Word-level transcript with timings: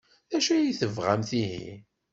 D 0.29 0.31
acu 0.37 0.51
ay 0.53 0.75
tebɣamt 0.79 1.31
ihi? 1.43 1.71